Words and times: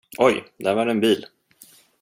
Oj, 0.17 0.43
där 0.57 0.75
var 0.75 0.85
det 0.85 0.91
en 0.91 0.99
bil. 0.99 1.25